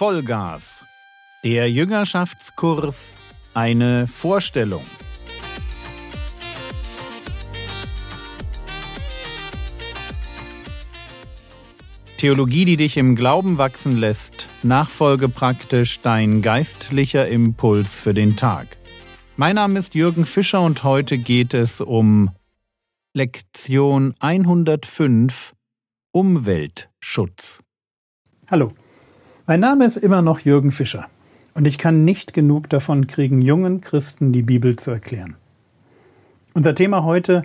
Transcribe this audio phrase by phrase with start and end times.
[0.00, 0.86] Vollgas.
[1.44, 3.12] Der Jüngerschaftskurs
[3.52, 4.82] eine Vorstellung.
[12.16, 18.78] Theologie, die dich im Glauben wachsen lässt, nachfolge praktisch dein geistlicher Impuls für den Tag.
[19.36, 22.30] Mein Name ist Jürgen Fischer und heute geht es um
[23.12, 25.54] Lektion 105
[26.10, 27.62] Umweltschutz.
[28.50, 28.72] Hallo,
[29.50, 31.08] mein Name ist immer noch Jürgen Fischer
[31.54, 35.34] und ich kann nicht genug davon kriegen, jungen Christen die Bibel zu erklären.
[36.54, 37.42] Unser Thema heute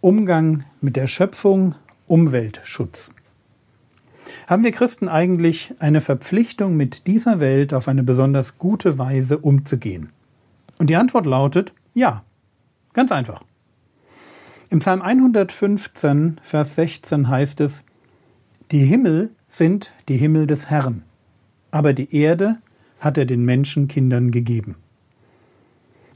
[0.00, 1.74] Umgang mit der Schöpfung,
[2.06, 3.10] Umweltschutz.
[4.46, 10.08] Haben wir Christen eigentlich eine Verpflichtung, mit dieser Welt auf eine besonders gute Weise umzugehen?
[10.78, 12.24] Und die Antwort lautet ja,
[12.94, 13.42] ganz einfach.
[14.70, 17.84] Im Psalm 115, Vers 16 heißt es,
[18.70, 21.04] Die Himmel sind die Himmel des Herrn,
[21.70, 22.58] aber die Erde
[22.98, 24.76] hat er den Menschenkindern gegeben.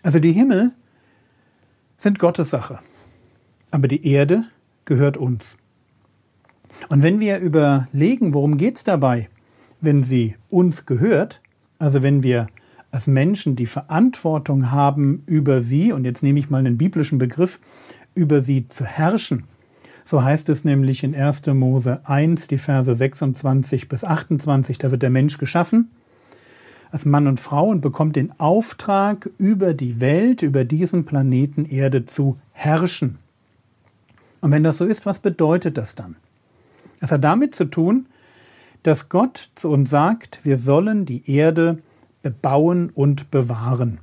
[0.02, 0.72] Also die Himmel
[1.96, 2.80] sind Gottes Sache,
[3.70, 4.44] aber die Erde
[4.86, 5.56] gehört uns.
[6.88, 9.28] Und wenn wir überlegen, worum geht es dabei,
[9.80, 11.40] wenn sie uns gehört,
[11.78, 12.48] also wenn wir
[12.90, 17.60] als Menschen die Verantwortung haben über sie, und jetzt nehme ich mal einen biblischen Begriff,
[18.16, 19.44] über sie zu herrschen.
[20.08, 21.44] So heißt es nämlich in 1.
[21.48, 25.90] Mose 1, die Verse 26 bis 28, da wird der Mensch geschaffen
[26.90, 32.06] als Mann und Frau und bekommt den Auftrag, über die Welt, über diesen Planeten Erde
[32.06, 33.18] zu herrschen.
[34.40, 36.16] Und wenn das so ist, was bedeutet das dann?
[37.00, 38.06] Es hat damit zu tun,
[38.84, 41.82] dass Gott zu uns sagt, wir sollen die Erde
[42.22, 44.00] bebauen und bewahren.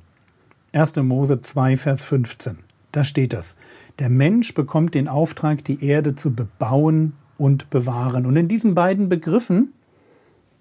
[0.71, 0.97] 1.
[0.97, 2.64] Mose 2, Vers 15.
[2.95, 3.57] Da steht das.
[3.99, 8.25] Der Mensch bekommt den Auftrag, die Erde zu bebauen und bewahren.
[8.25, 9.73] Und in diesen beiden Begriffen,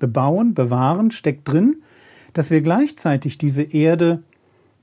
[0.01, 1.77] bebauen, bewahren, steckt drin,
[2.33, 4.25] dass wir gleichzeitig diese Erde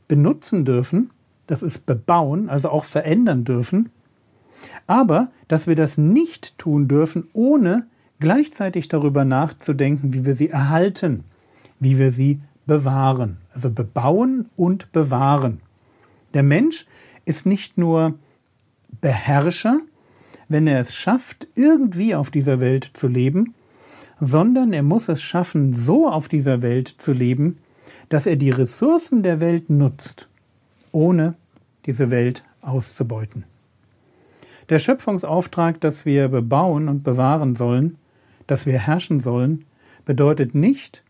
[0.07, 1.09] benutzen dürfen,
[1.45, 3.89] das ist bebauen, also auch verändern dürfen,
[4.87, 7.85] aber dass wir das nicht tun dürfen, ohne
[8.21, 11.25] gleichzeitig darüber nachzudenken, wie wir sie erhalten,
[11.81, 13.39] wie wir sie bewahren.
[13.53, 15.59] Also bebauen und bewahren.
[16.33, 16.85] Der Mensch
[17.31, 18.19] ist nicht nur
[18.99, 19.79] Beherrscher,
[20.49, 23.55] wenn er es schafft, irgendwie auf dieser Welt zu leben,
[24.19, 27.59] sondern er muss es schaffen, so auf dieser Welt zu leben,
[28.09, 30.27] dass er die Ressourcen der Welt nutzt,
[30.91, 31.35] ohne
[31.85, 33.45] diese Welt auszubeuten.
[34.67, 37.97] Der Schöpfungsauftrag, dass wir bebauen und bewahren sollen,
[38.45, 39.63] dass wir herrschen sollen,
[40.03, 41.01] bedeutet nicht,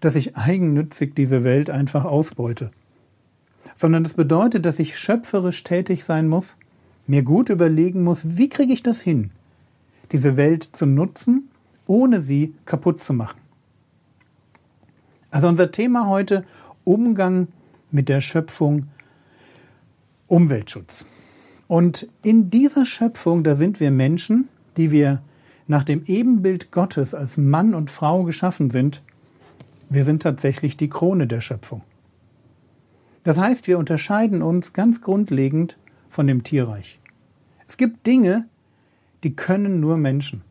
[0.00, 2.70] dass ich eigennützig diese Welt einfach ausbeute
[3.76, 6.56] sondern es bedeutet, dass ich schöpferisch tätig sein muss,
[7.06, 9.30] mir gut überlegen muss, wie kriege ich das hin,
[10.10, 11.50] diese Welt zu nutzen,
[11.86, 13.38] ohne sie kaputt zu machen.
[15.30, 16.44] Also unser Thema heute
[16.84, 17.48] Umgang
[17.90, 18.86] mit der Schöpfung,
[20.26, 21.04] Umweltschutz.
[21.68, 25.20] Und in dieser Schöpfung, da sind wir Menschen, die wir
[25.66, 29.02] nach dem Ebenbild Gottes als Mann und Frau geschaffen sind.
[29.90, 31.82] Wir sind tatsächlich die Krone der Schöpfung.
[33.26, 35.76] Das heißt, wir unterscheiden uns ganz grundlegend
[36.08, 37.00] von dem Tierreich.
[37.66, 38.44] Es gibt Dinge,
[39.24, 40.42] die können nur Menschen.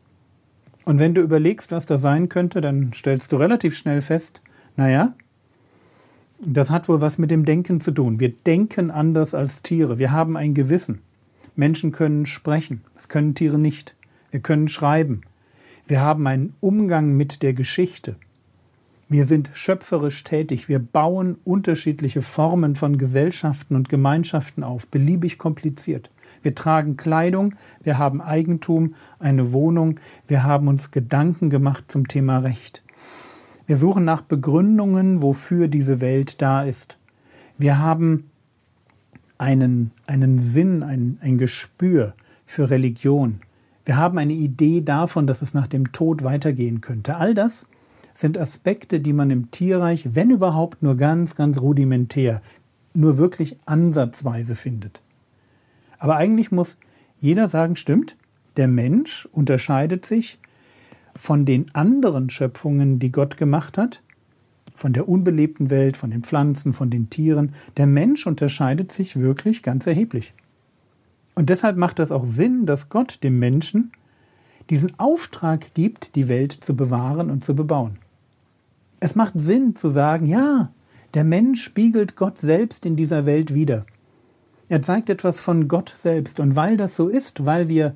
[0.84, 4.42] Und wenn du überlegst, was da sein könnte, dann stellst du relativ schnell fest,
[4.76, 5.14] naja,
[6.38, 8.20] das hat wohl was mit dem Denken zu tun.
[8.20, 9.98] Wir denken anders als Tiere.
[9.98, 11.00] Wir haben ein Gewissen.
[11.54, 12.82] Menschen können sprechen.
[12.94, 13.94] Das können Tiere nicht.
[14.30, 15.22] Wir können schreiben.
[15.86, 18.16] Wir haben einen Umgang mit der Geschichte.
[19.08, 20.68] Wir sind schöpferisch tätig.
[20.68, 26.10] Wir bauen unterschiedliche Formen von Gesellschaften und Gemeinschaften auf, beliebig kompliziert.
[26.42, 32.38] Wir tragen Kleidung, wir haben Eigentum, eine Wohnung, wir haben uns Gedanken gemacht zum Thema
[32.38, 32.82] Recht.
[33.66, 36.98] Wir suchen nach Begründungen, wofür diese Welt da ist.
[37.58, 38.28] Wir haben
[39.38, 43.40] einen, einen Sinn, ein, ein Gespür für Religion.
[43.84, 47.16] Wir haben eine Idee davon, dass es nach dem Tod weitergehen könnte.
[47.16, 47.66] All das
[48.16, 52.40] sind Aspekte, die man im Tierreich, wenn überhaupt, nur ganz, ganz rudimentär,
[52.94, 55.02] nur wirklich ansatzweise findet.
[55.98, 56.78] Aber eigentlich muss
[57.18, 58.16] jeder sagen, stimmt,
[58.56, 60.38] der Mensch unterscheidet sich
[61.14, 64.02] von den anderen Schöpfungen, die Gott gemacht hat,
[64.74, 67.52] von der unbelebten Welt, von den Pflanzen, von den Tieren.
[67.76, 70.34] Der Mensch unterscheidet sich wirklich ganz erheblich.
[71.34, 73.92] Und deshalb macht es auch Sinn, dass Gott dem Menschen
[74.70, 77.98] diesen Auftrag gibt, die Welt zu bewahren und zu bebauen.
[79.00, 80.70] Es macht Sinn zu sagen, ja,
[81.14, 83.86] der Mensch spiegelt Gott selbst in dieser Welt wider.
[84.68, 86.40] Er zeigt etwas von Gott selbst.
[86.40, 87.94] Und weil das so ist, weil wir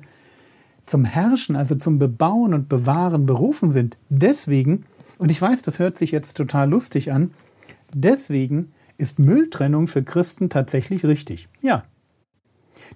[0.85, 4.85] zum Herrschen, also zum Bebauen und Bewahren berufen sind, deswegen
[5.17, 7.31] Und ich weiß, das hört sich jetzt total lustig an.
[7.93, 11.47] Deswegen ist Mülltrennung für Christen tatsächlich richtig.
[11.61, 11.83] Ja.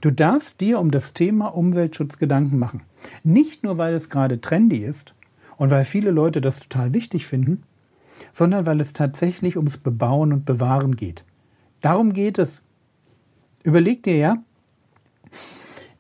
[0.01, 2.81] Du darfst dir um das Thema Umweltschutz Gedanken machen.
[3.23, 5.13] Nicht nur, weil es gerade trendy ist
[5.57, 7.61] und weil viele Leute das total wichtig finden,
[8.31, 11.25] sondern weil es tatsächlich ums Bebauen und Bewahren geht.
[11.81, 12.62] Darum geht es.
[13.63, 14.38] Überleg dir ja,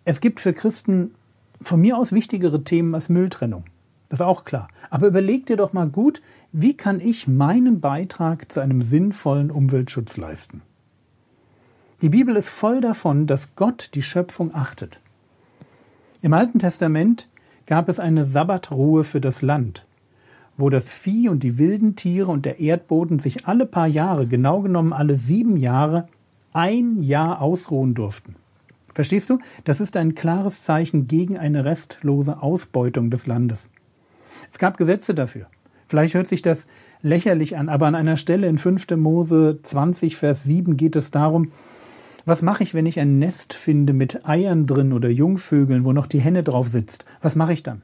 [0.03, 1.15] es gibt für Christen
[1.61, 3.65] von mir aus wichtigere Themen als Mülltrennung.
[4.09, 4.67] Das ist auch klar.
[4.89, 10.17] Aber überleg dir doch mal gut, wie kann ich meinen Beitrag zu einem sinnvollen Umweltschutz
[10.17, 10.61] leisten?
[12.01, 14.99] Die Bibel ist voll davon, dass Gott die Schöpfung achtet.
[16.21, 17.29] Im Alten Testament
[17.65, 19.85] gab es eine Sabbatruhe für das Land,
[20.57, 24.61] wo das Vieh und die wilden Tiere und der Erdboden sich alle paar Jahre, genau
[24.61, 26.07] genommen alle sieben Jahre,
[26.53, 28.35] ein Jahr ausruhen durften.
[28.93, 29.39] Verstehst du?
[29.65, 33.69] Das ist ein klares Zeichen gegen eine restlose Ausbeutung des Landes.
[34.49, 35.47] Es gab Gesetze dafür.
[35.87, 36.65] Vielleicht hört sich das
[37.01, 38.91] lächerlich an, aber an einer Stelle in 5.
[38.95, 41.51] Mose 20, Vers 7 geht es darum,
[42.25, 46.07] was mache ich, wenn ich ein Nest finde mit Eiern drin oder Jungvögeln, wo noch
[46.07, 47.05] die Henne drauf sitzt?
[47.21, 47.83] Was mache ich dann?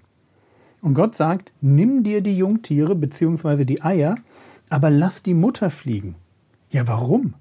[0.81, 3.65] Und Gott sagt, nimm dir die Jungtiere bzw.
[3.65, 4.15] die Eier,
[4.69, 6.15] aber lass die Mutter fliegen.
[6.71, 7.35] Ja, warum?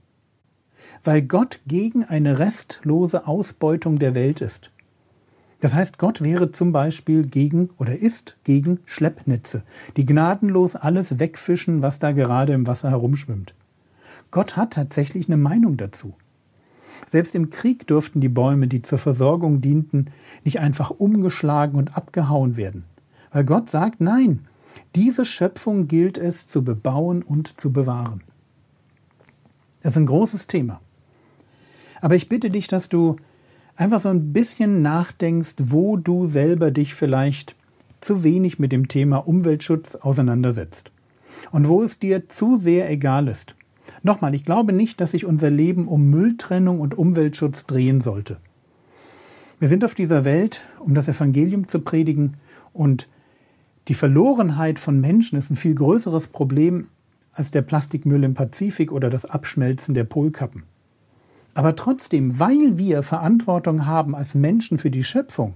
[1.04, 4.70] Weil Gott gegen eine restlose Ausbeutung der Welt ist.
[5.60, 9.62] Das heißt, Gott wäre zum Beispiel gegen oder ist gegen Schleppnetze,
[9.96, 13.54] die gnadenlos alles wegfischen, was da gerade im Wasser herumschwimmt.
[14.30, 16.14] Gott hat tatsächlich eine Meinung dazu.
[17.06, 20.10] Selbst im Krieg durften die Bäume, die zur Versorgung dienten,
[20.44, 22.84] nicht einfach umgeschlagen und abgehauen werden.
[23.32, 24.40] Weil Gott sagt, nein,
[24.94, 28.22] diese Schöpfung gilt es zu bebauen und zu bewahren.
[29.82, 30.80] Das ist ein großes Thema.
[32.00, 33.16] Aber ich bitte dich, dass du
[33.76, 37.56] einfach so ein bisschen nachdenkst, wo du selber dich vielleicht
[38.00, 40.90] zu wenig mit dem Thema Umweltschutz auseinandersetzt.
[41.52, 43.54] Und wo es dir zu sehr egal ist.
[44.02, 48.38] Nochmal, ich glaube nicht, dass sich unser Leben um Mülltrennung und Umweltschutz drehen sollte.
[49.58, 52.36] Wir sind auf dieser Welt, um das Evangelium zu predigen
[52.72, 53.08] und
[53.90, 56.86] die Verlorenheit von Menschen ist ein viel größeres Problem
[57.32, 60.62] als der Plastikmüll im Pazifik oder das Abschmelzen der Polkappen.
[61.54, 65.54] Aber trotzdem, weil wir Verantwortung haben als Menschen für die Schöpfung,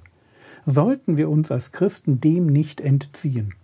[0.66, 3.54] sollten wir uns als Christen dem nicht entziehen.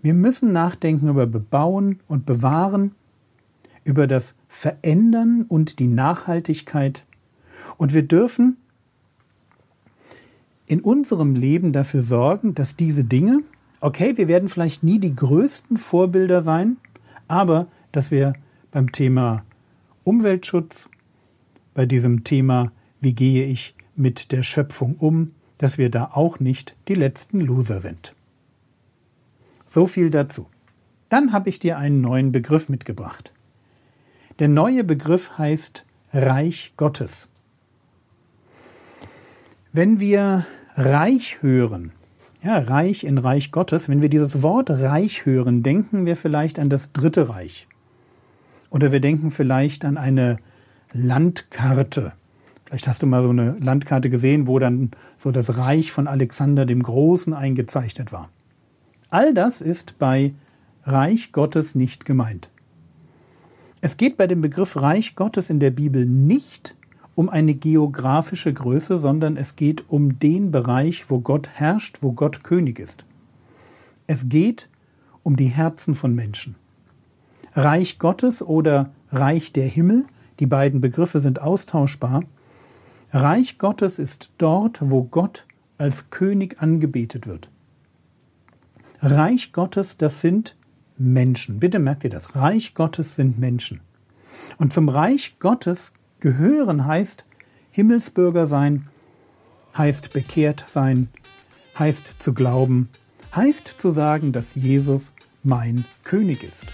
[0.00, 2.92] Wir müssen nachdenken über Bebauen und Bewahren,
[3.82, 7.04] über das Verändern und die Nachhaltigkeit.
[7.78, 8.58] Und wir dürfen
[10.68, 13.42] in unserem Leben dafür sorgen, dass diese Dinge,
[13.80, 16.76] okay, wir werden vielleicht nie die größten Vorbilder sein,
[17.28, 18.34] aber dass wir
[18.70, 19.44] beim Thema
[20.04, 20.88] Umweltschutz,
[21.74, 26.74] bei diesem Thema, wie gehe ich mit der Schöpfung um, dass wir da auch nicht
[26.88, 28.12] die letzten Loser sind.
[29.64, 30.46] So viel dazu.
[31.08, 33.32] Dann habe ich dir einen neuen Begriff mitgebracht.
[34.38, 37.28] Der neue Begriff heißt Reich Gottes.
[39.72, 41.92] Wenn wir Reich hören,
[42.42, 46.68] ja, Reich in Reich Gottes, wenn wir dieses Wort Reich hören, denken wir vielleicht an
[46.68, 47.66] das Dritte Reich.
[48.70, 50.38] Oder wir denken vielleicht an eine
[50.92, 52.12] Landkarte.
[52.64, 56.66] Vielleicht hast du mal so eine Landkarte gesehen, wo dann so das Reich von Alexander
[56.66, 58.30] dem Großen eingezeichnet war.
[59.08, 60.34] All das ist bei
[60.84, 62.50] Reich Gottes nicht gemeint.
[63.80, 66.74] Es geht bei dem Begriff Reich Gottes in der Bibel nicht
[67.16, 72.44] um eine geografische Größe, sondern es geht um den Bereich, wo Gott herrscht, wo Gott
[72.44, 73.04] König ist.
[74.06, 74.68] Es geht
[75.24, 76.54] um die Herzen von Menschen.
[77.54, 80.04] Reich Gottes oder Reich der Himmel
[80.40, 82.22] die beiden Begriffe sind austauschbar.
[83.10, 85.46] Reich Gottes ist dort, wo Gott
[85.78, 87.48] als König angebetet wird.
[89.00, 90.56] Reich Gottes, das sind
[90.98, 91.60] Menschen.
[91.60, 92.34] Bitte merkt ihr das.
[92.34, 93.80] Reich Gottes sind Menschen.
[94.58, 97.24] Und zum Reich Gottes gehören heißt
[97.70, 98.88] Himmelsbürger sein,
[99.76, 101.08] heißt bekehrt sein,
[101.78, 102.88] heißt zu glauben,
[103.34, 106.66] heißt zu sagen, dass Jesus mein König ist.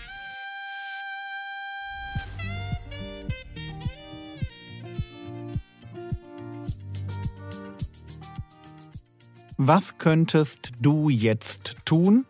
[9.65, 12.27] Was könntest du jetzt tun?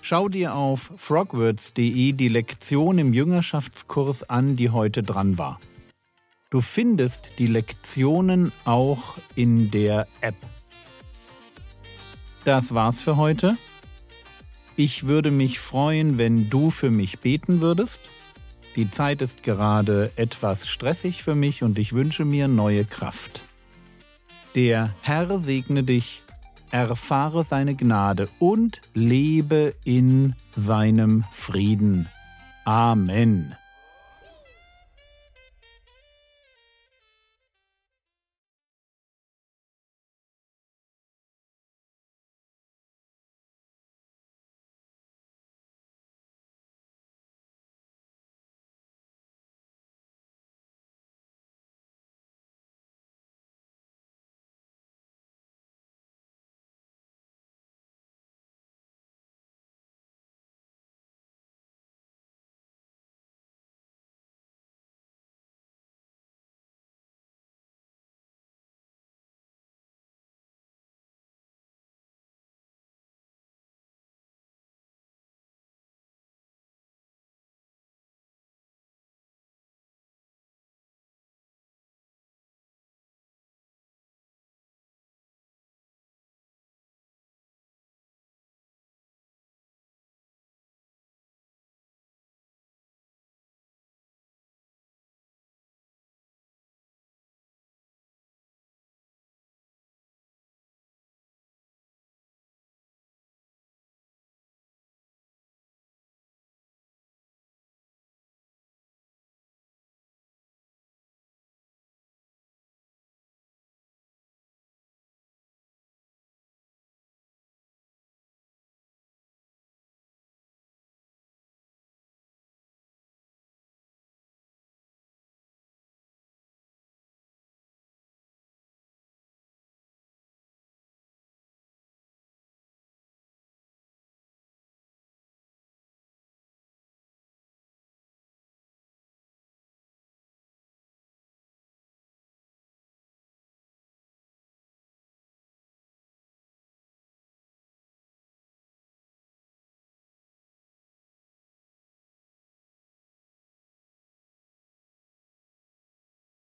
[0.00, 5.60] Schau dir auf frogwords.de die Lektion im Jüngerschaftskurs an, die heute dran war.
[6.50, 10.34] Du findest die Lektionen auch in der App.
[12.44, 13.56] Das war's für heute.
[14.74, 18.00] Ich würde mich freuen, wenn du für mich beten würdest.
[18.74, 23.42] Die Zeit ist gerade etwas stressig für mich und ich wünsche mir neue Kraft.
[24.56, 26.22] Der Herr segne dich
[26.72, 32.08] erfahre seine Gnade und lebe in seinem Frieden.
[32.64, 33.54] Amen.